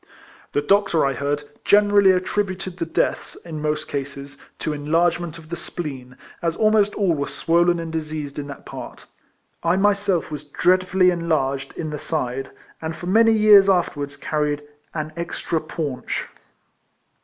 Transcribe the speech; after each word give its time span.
The 0.53 0.63
doctor, 0.63 1.05
I 1.05 1.13
heard, 1.13 1.43
generally 1.63 2.09
attributed 2.09 2.77
the 2.77 2.87
deaths, 2.87 3.35
in 3.45 3.61
most 3.61 3.87
cases, 3.87 4.35
to 4.57 4.73
enlargement 4.73 5.37
of 5.37 5.49
the 5.49 5.55
spleen, 5.55 6.17
as 6.41 6.55
almost 6.55 6.95
all 6.95 7.13
were 7.13 7.27
swollen 7.27 7.79
and 7.79 7.91
diseased 7.93 8.39
in 8.39 8.47
that 8.47 8.65
part. 8.65 9.05
I 9.61 9.75
myself 9.75 10.31
was 10.31 10.43
dreadfully 10.45 11.11
enlarged 11.11 11.77
in 11.77 11.91
the 11.91 11.99
side, 11.99 12.49
and 12.81 12.95
for 12.95 13.05
many 13.05 13.33
years 13.33 13.69
afterwards 13.69 14.17
carried" 14.17 14.63
an 15.01 15.13
extra 15.15 15.61
paunch." 15.61 16.25